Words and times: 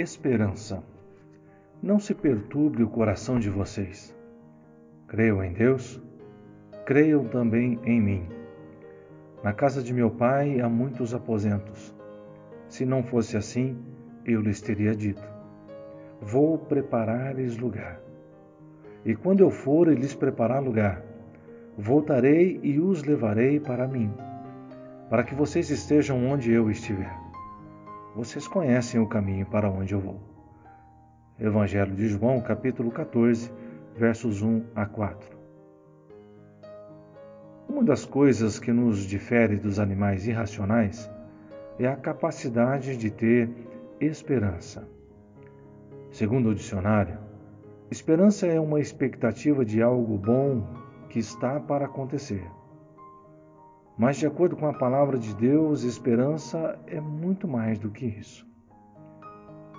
esperança. 0.00 0.82
Não 1.82 1.98
se 1.98 2.14
perturbe 2.14 2.82
o 2.82 2.88
coração 2.88 3.38
de 3.38 3.50
vocês. 3.50 4.16
Creiam 5.06 5.42
em 5.42 5.52
Deus, 5.52 6.00
creiam 6.84 7.24
também 7.24 7.78
em 7.84 8.00
mim. 8.00 8.28
Na 9.42 9.52
casa 9.52 9.82
de 9.82 9.92
meu 9.92 10.10
pai 10.10 10.60
há 10.60 10.68
muitos 10.68 11.14
aposentos. 11.14 11.94
Se 12.68 12.84
não 12.84 13.02
fosse 13.02 13.36
assim, 13.36 13.76
eu 14.24 14.40
lhes 14.40 14.60
teria 14.60 14.94
dito: 14.94 15.22
Vou 16.20 16.58
preparar-lhes 16.58 17.56
lugar. 17.56 18.00
E 19.04 19.14
quando 19.14 19.40
eu 19.40 19.50
for 19.50 19.88
e 19.88 19.94
lhes 19.94 20.14
preparar 20.14 20.62
lugar, 20.62 21.02
voltarei 21.76 22.58
e 22.62 22.80
os 22.80 23.04
levarei 23.04 23.60
para 23.60 23.86
mim, 23.86 24.12
para 25.08 25.22
que 25.22 25.34
vocês 25.34 25.70
estejam 25.70 26.26
onde 26.26 26.52
eu 26.52 26.70
estiver. 26.70 27.27
Vocês 28.18 28.48
conhecem 28.48 29.00
o 29.00 29.06
caminho 29.06 29.46
para 29.46 29.70
onde 29.70 29.94
eu 29.94 30.00
vou. 30.00 30.20
Evangelho 31.38 31.94
de 31.94 32.08
João, 32.08 32.40
capítulo 32.40 32.90
14, 32.90 33.48
versos 33.94 34.42
1 34.42 34.64
a 34.74 34.86
4. 34.86 35.38
Uma 37.68 37.84
das 37.84 38.04
coisas 38.04 38.58
que 38.58 38.72
nos 38.72 39.06
difere 39.06 39.54
dos 39.54 39.78
animais 39.78 40.26
irracionais 40.26 41.08
é 41.78 41.86
a 41.86 41.94
capacidade 41.94 42.96
de 42.96 43.08
ter 43.08 43.50
esperança. 44.00 44.88
Segundo 46.10 46.48
o 46.48 46.54
dicionário, 46.56 47.18
esperança 47.88 48.48
é 48.48 48.58
uma 48.58 48.80
expectativa 48.80 49.64
de 49.64 49.80
algo 49.80 50.18
bom 50.18 50.66
que 51.08 51.20
está 51.20 51.60
para 51.60 51.84
acontecer. 51.84 52.44
Mas, 53.98 54.16
de 54.16 54.26
acordo 54.28 54.54
com 54.56 54.68
a 54.68 54.72
palavra 54.72 55.18
de 55.18 55.34
Deus, 55.34 55.82
esperança 55.82 56.78
é 56.86 57.00
muito 57.00 57.48
mais 57.48 57.80
do 57.80 57.90
que 57.90 58.06
isso. 58.06 58.46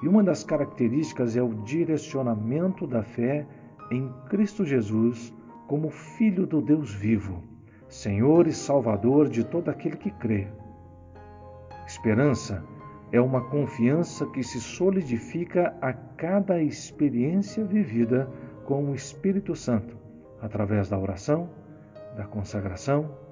E 0.03 0.07
uma 0.09 0.21
das 0.21 0.43
características 0.43 1.37
é 1.37 1.41
o 1.41 1.53
direcionamento 1.63 2.85
da 2.85 3.01
fé 3.01 3.48
em 3.89 4.11
Cristo 4.29 4.65
Jesus 4.65 5.34
como 5.67 5.89
Filho 5.89 6.45
do 6.45 6.61
Deus 6.61 6.93
vivo, 6.93 7.41
Senhor 7.87 8.45
e 8.45 8.51
Salvador 8.51 9.29
de 9.29 9.45
todo 9.45 9.70
aquele 9.70 9.95
que 9.95 10.11
crê. 10.11 10.49
Esperança 11.87 12.61
é 13.13 13.21
uma 13.21 13.41
confiança 13.41 14.26
que 14.27 14.43
se 14.43 14.59
solidifica 14.59 15.73
a 15.81 15.93
cada 15.93 16.61
experiência 16.61 17.63
vivida 17.63 18.29
com 18.65 18.91
o 18.91 18.95
Espírito 18.95 19.55
Santo, 19.55 19.98
através 20.41 20.89
da 20.89 20.99
oração, 20.99 21.49
da 22.17 22.26
consagração 22.26 23.29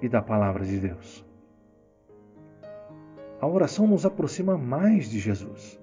e 0.00 0.08
da 0.08 0.22
palavra 0.22 0.64
de 0.64 0.78
Deus. 0.78 1.24
A 3.40 3.46
oração 3.46 3.86
nos 3.86 4.04
aproxima 4.04 4.58
mais 4.58 5.08
de 5.08 5.18
Jesus. 5.18 5.80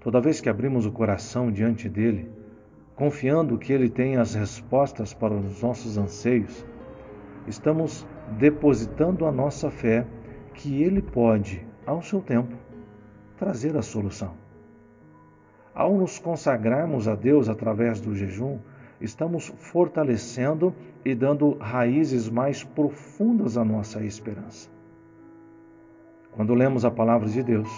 Toda 0.00 0.20
vez 0.20 0.40
que 0.40 0.48
abrimos 0.48 0.86
o 0.86 0.92
coração 0.92 1.52
diante 1.52 1.88
dele, 1.88 2.30
confiando 2.96 3.58
que 3.58 3.72
ele 3.72 3.90
tem 3.90 4.16
as 4.16 4.34
respostas 4.34 5.12
para 5.12 5.34
os 5.34 5.62
nossos 5.62 5.98
anseios, 5.98 6.64
estamos 7.46 8.06
depositando 8.38 9.26
a 9.26 9.32
nossa 9.32 9.70
fé 9.70 10.06
que 10.54 10.82
ele 10.82 11.02
pode, 11.02 11.66
ao 11.86 12.02
seu 12.02 12.20
tempo, 12.20 12.56
trazer 13.36 13.76
a 13.76 13.82
solução. 13.82 14.34
Ao 15.74 15.96
nos 15.96 16.18
consagrarmos 16.18 17.06
a 17.06 17.14
Deus 17.14 17.48
através 17.48 18.00
do 18.00 18.14
jejum, 18.14 18.58
estamos 19.00 19.52
fortalecendo 19.58 20.74
e 21.04 21.14
dando 21.14 21.56
raízes 21.58 22.28
mais 22.28 22.64
profundas 22.64 23.56
à 23.56 23.64
nossa 23.64 24.04
esperança. 24.04 24.68
Quando 26.32 26.54
lemos 26.54 26.84
a 26.84 26.90
palavra 26.90 27.28
de 27.28 27.42
Deus, 27.42 27.68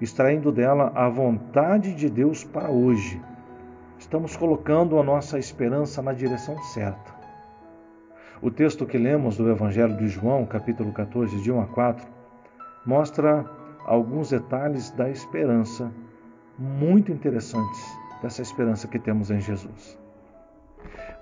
extraindo 0.00 0.50
dela 0.52 0.92
a 0.94 1.08
vontade 1.08 1.94
de 1.94 2.08
Deus 2.08 2.44
para 2.44 2.70
hoje, 2.70 3.20
estamos 3.98 4.36
colocando 4.36 4.98
a 4.98 5.02
nossa 5.02 5.38
esperança 5.38 6.02
na 6.02 6.12
direção 6.12 6.56
certa. 6.64 7.12
O 8.40 8.50
texto 8.50 8.84
que 8.84 8.98
lemos 8.98 9.36
do 9.36 9.48
Evangelho 9.48 9.96
de 9.96 10.08
João, 10.08 10.44
capítulo 10.44 10.92
14, 10.92 11.40
de 11.40 11.52
1 11.52 11.60
a 11.60 11.66
4, 11.66 12.06
mostra 12.84 13.48
alguns 13.84 14.30
detalhes 14.30 14.90
da 14.90 15.08
esperança 15.08 15.92
muito 16.58 17.12
interessantes, 17.12 17.80
dessa 18.20 18.42
esperança 18.42 18.88
que 18.88 18.98
temos 18.98 19.30
em 19.30 19.40
Jesus. 19.40 20.01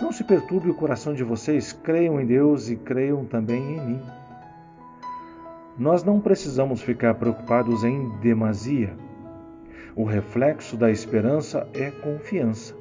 Não 0.01 0.11
se 0.11 0.25
perturbe 0.25 0.71
o 0.71 0.75
coração 0.75 1.13
de 1.13 1.23
vocês, 1.23 1.75
creiam 1.75 2.19
em 2.19 2.25
Deus 2.25 2.71
e 2.71 2.77
creiam 2.77 3.27
também 3.27 3.77
em 3.77 3.87
mim. 3.87 4.03
Nós 5.79 6.03
não 6.03 6.19
precisamos 6.21 6.81
ficar 6.81 7.15
preocupados 7.15 7.85
em 7.85 8.09
demasia. 8.21 8.97
O 9.95 10.05
reflexo 10.05 10.75
da 10.75 10.91
esperança 10.91 11.69
é 11.75 11.91
confiança. 11.91 12.75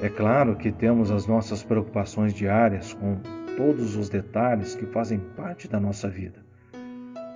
É 0.00 0.08
claro 0.08 0.56
que 0.56 0.72
temos 0.72 1.10
as 1.10 1.26
nossas 1.26 1.62
preocupações 1.62 2.32
diárias 2.32 2.94
com 2.94 3.18
todos 3.56 3.94
os 3.94 4.08
detalhes 4.08 4.74
que 4.74 4.86
fazem 4.86 5.18
parte 5.36 5.68
da 5.68 5.78
nossa 5.78 6.08
vida. 6.08 6.40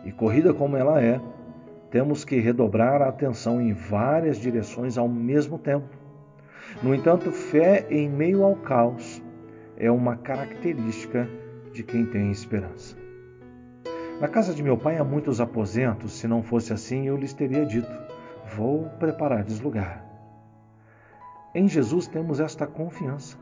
E 0.04 0.10
corrida 0.12 0.54
como 0.54 0.76
ela 0.78 1.02
é, 1.02 1.20
temos 1.90 2.24
que 2.24 2.40
redobrar 2.40 3.02
a 3.02 3.08
atenção 3.08 3.60
em 3.60 3.74
várias 3.74 4.38
direções 4.38 4.96
ao 4.96 5.08
mesmo 5.08 5.58
tempo 5.58 6.05
no 6.82 6.94
entanto, 6.94 7.30
fé 7.32 7.86
em 7.90 8.08
meio 8.08 8.44
ao 8.44 8.56
caos 8.56 9.22
é 9.76 9.90
uma 9.90 10.16
característica 10.16 11.28
de 11.72 11.82
quem 11.82 12.06
tem 12.06 12.30
esperança. 12.30 12.96
Na 14.20 14.28
casa 14.28 14.54
de 14.54 14.62
meu 14.62 14.78
pai 14.78 14.96
há 14.96 15.04
muitos 15.04 15.40
aposentos, 15.40 16.12
se 16.12 16.26
não 16.26 16.42
fosse 16.42 16.72
assim, 16.72 17.06
eu 17.06 17.16
lhes 17.16 17.34
teria 17.34 17.66
dito: 17.66 17.90
Vou 18.56 18.84
preparar-lhes 18.98 19.60
lugar. 19.60 20.04
Em 21.54 21.68
Jesus 21.68 22.06
temos 22.06 22.40
esta 22.40 22.66
confiança. 22.66 23.36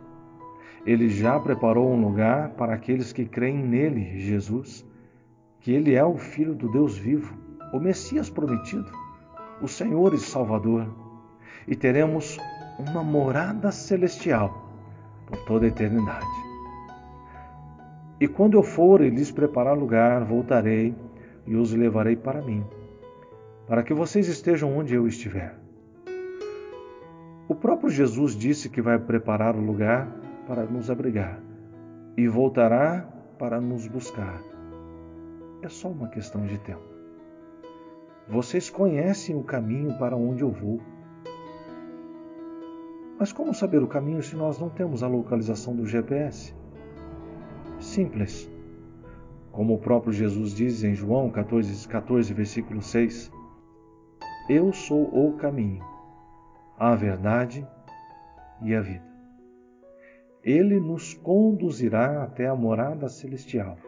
Ele 0.85 1.09
já 1.09 1.39
preparou 1.39 1.91
um 1.91 2.01
lugar 2.01 2.51
para 2.51 2.75
aqueles 2.75 3.13
que 3.13 3.25
creem 3.25 3.59
nele, 3.59 4.21
Jesus, 4.21 4.85
que 5.61 5.73
ele 5.73 5.95
é 5.95 6.05
o 6.05 6.17
Filho 6.17 6.55
do 6.55 6.71
Deus 6.71 6.99
vivo, 6.99 7.37
o 7.73 7.81
Messias 7.81 8.29
prometido, 8.29 8.91
o 9.63 9.69
Senhor 9.69 10.13
e 10.13 10.19
Salvador, 10.19 10.87
e 11.67 11.75
teremos 11.75 12.39
uma 12.79 13.03
morada 13.03 13.71
celestial 13.71 14.69
por 15.27 15.39
toda 15.45 15.65
a 15.67 15.69
eternidade. 15.69 16.27
E 18.21 18.29
quando 18.29 18.55
eu 18.55 18.63
for 18.63 19.01
e 19.01 19.11
lhes 19.11 19.31
preparar 19.31 19.77
lugar, 19.77 20.25
voltarei 20.25 20.95
e 21.47 21.57
os 21.57 21.73
levarei 21.73 22.17
para 22.17 22.41
mim, 22.41 22.65
para 23.67 23.83
que 23.83 23.93
vocês 23.93 24.29
estejam 24.29 24.77
onde 24.77 24.95
eu 24.95 25.07
estiver. 25.07 25.59
O 27.47 27.55
próprio 27.55 27.91
Jesus 27.91 28.35
disse 28.35 28.71
que 28.71 28.81
vai 28.81 28.99
preparar 28.99 29.55
o 29.55 29.61
lugar 29.61 30.09
para 30.47 30.65
nos 30.65 30.91
abrigar 30.91 31.39
e 32.17 32.27
voltará 32.27 33.07
para 33.39 33.61
nos 33.61 33.87
buscar. 33.87 34.41
É 35.63 35.69
só 35.69 35.89
uma 35.89 36.09
questão 36.09 36.47
de 36.47 36.59
tempo. 36.59 36.83
Vocês 38.29 38.71
conhecem 38.71 39.37
o 39.37 39.43
caminho 39.43 39.99
para 39.99 40.17
onde 40.17 40.43
eu 40.43 40.51
vou. 40.51 40.81
Mas 43.25 43.33
como 43.33 43.55
saber 43.55 43.83
o 43.83 43.89
caminho 43.89 44.23
se 44.23 44.37
nós 44.37 44.59
não 44.59 44.69
temos 44.69 45.03
a 45.03 45.09
localização 45.09 45.75
do 45.75 45.87
GPS? 45.87 46.55
Simples. 47.81 48.47
Como 49.51 49.73
o 49.73 49.79
próprio 49.79 50.13
Jesus 50.13 50.53
diz 50.55 50.85
em 50.85 50.93
João 50.93 51.31
14, 51.31 51.89
14 51.89 52.35
versículo 52.35 52.83
6: 52.83 53.33
Eu 54.47 54.75
sou 54.75 55.05
o 55.05 55.39
caminho, 55.39 55.83
a 56.79 56.95
verdade 56.95 57.67
e 58.61 58.75
a 58.75 58.83
vida. 58.83 59.11
Ele 60.43 60.79
nos 60.79 61.15
conduzirá 61.15 62.25
até 62.25 62.47
a 62.47 62.55
morada 62.55 63.09
celestial 63.09 63.79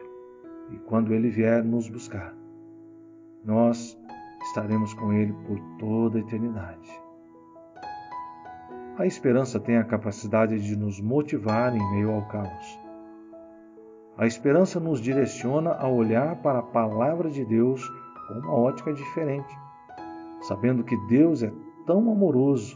e 0.71 0.79
quando 0.79 1.13
ele 1.13 1.29
vier 1.29 1.63
nos 1.63 1.87
buscar, 1.87 2.33
nós 3.45 3.95
estaremos 4.45 4.95
com 4.95 5.13
ele 5.13 5.33
por 5.45 5.59
toda 5.77 6.17
a 6.17 6.21
eternidade. 6.21 7.06
A 8.97 9.05
esperança 9.05 9.59
tem 9.59 9.77
a 9.77 9.83
capacidade 9.83 10.59
de 10.59 10.75
nos 10.75 10.99
motivar 10.99 11.75
em 11.75 11.91
meio 11.91 12.11
ao 12.11 12.23
caos. 12.23 12.79
A 14.17 14.25
esperança 14.25 14.79
nos 14.79 14.99
direciona 14.99 15.71
a 15.73 15.87
olhar 15.87 16.37
para 16.37 16.59
a 16.59 16.63
palavra 16.63 17.29
de 17.29 17.45
Deus 17.45 17.87
com 18.27 18.33
uma 18.39 18.53
ótica 18.55 18.91
diferente, 18.91 19.55
sabendo 20.41 20.83
que 20.83 20.97
Deus 21.05 21.43
é 21.43 21.53
tão 21.85 22.11
amoroso 22.11 22.73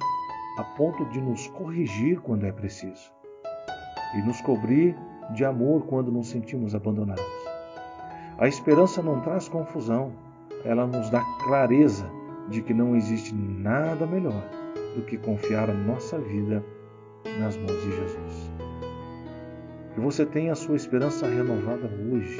a 0.60 0.64
ponto 0.78 1.04
de 1.06 1.20
nos 1.20 1.48
corrigir 1.48 2.22
quando 2.22 2.46
é 2.46 2.52
preciso 2.52 3.12
e 4.14 4.22
nos 4.22 4.40
cobrir 4.42 4.96
de 5.34 5.44
amor 5.44 5.88
quando 5.88 6.12
nos 6.12 6.30
sentimos 6.30 6.76
abandonados. 6.76 7.26
A 8.38 8.48
esperança 8.48 9.02
não 9.02 9.22
traz 9.22 9.50
confusão, 9.50 10.12
ela 10.64 10.86
nos 10.86 11.10
dá 11.10 11.24
clareza 11.44 12.08
de 12.48 12.62
que 12.62 12.76
não 12.76 12.96
existe 12.96 13.34
nada 13.34 14.06
melhor 14.06 14.61
do 14.96 15.04
que 15.04 15.18
confiar 15.18 15.70
a 15.70 15.74
nossa 15.74 16.20
vida 16.20 16.64
nas 17.40 17.58
mãos 17.58 17.82
de 17.84 17.92
Jesus. 17.92 18.52
Que 19.94 20.00
você 20.00 20.26
tenha 20.26 20.54
a 20.54 20.56
sua 20.56 20.76
esperança 20.76 21.28
renovada 21.28 21.90
hoje 22.10 22.40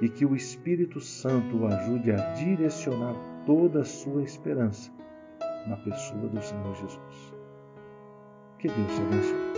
e 0.00 0.08
que 0.08 0.24
o 0.24 0.34
Espírito 0.34 1.00
Santo 1.00 1.58
o 1.58 1.66
ajude 1.66 2.12
a 2.12 2.32
direcionar 2.34 3.14
toda 3.44 3.80
a 3.80 3.84
sua 3.84 4.22
esperança 4.22 4.90
na 5.66 5.76
pessoa 5.76 6.28
do 6.28 6.42
Senhor 6.42 6.74
Jesus. 6.74 7.34
Que 8.58 8.68
Deus 8.68 8.94
te 8.94 9.02
abençoe. 9.02 9.49